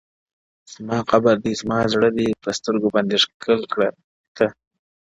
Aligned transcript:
زما 0.73 0.97
قبر 1.11 1.35
دى 1.43 1.53
زما 1.61 1.79
زړه 1.93 2.09
دى 2.17 2.27
په 2.43 2.49
سترگو 2.57 2.87
باندې 2.95 3.15
ښكل 3.23 3.59
كړه 3.73 3.89
ته 4.37 4.45
ـ 4.51 4.55